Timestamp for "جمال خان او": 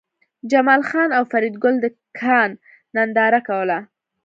0.51-1.23